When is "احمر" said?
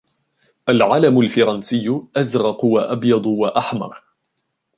3.45-4.03